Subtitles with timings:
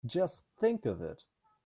[0.05, 1.23] Just think of it!